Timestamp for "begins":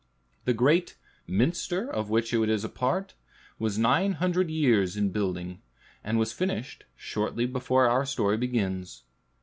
8.37-9.03